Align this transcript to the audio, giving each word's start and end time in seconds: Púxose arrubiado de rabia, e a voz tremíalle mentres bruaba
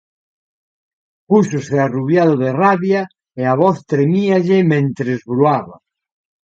Púxose 1.29 1.75
arrubiado 1.79 2.33
de 2.43 2.49
rabia, 2.63 3.01
e 3.39 3.41
a 3.51 3.55
voz 3.61 3.77
tremíalle 3.91 4.57
mentres 4.73 5.19
bruaba 5.31 5.75